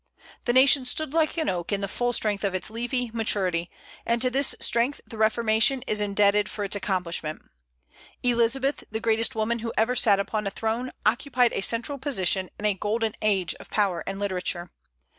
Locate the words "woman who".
9.35-9.71